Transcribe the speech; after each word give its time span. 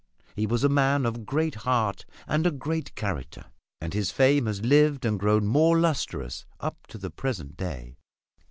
He 0.35 0.47
was 0.47 0.63
a 0.63 0.67
man 0.67 1.05
of 1.05 1.15
a 1.15 1.19
great 1.19 1.53
heart 1.53 2.07
and 2.27 2.47
a 2.47 2.51
great 2.51 2.95
character; 2.95 3.45
and 3.79 3.93
his 3.93 4.09
fame 4.09 4.47
has 4.47 4.65
lived 4.65 5.05
and 5.05 5.19
grown 5.19 5.45
more 5.45 5.77
lustrous 5.77 6.43
up 6.59 6.87
to 6.87 6.97
the 6.97 7.11
present 7.11 7.55
day. 7.55 7.97